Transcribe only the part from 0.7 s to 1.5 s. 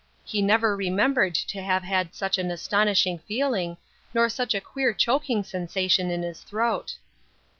remembered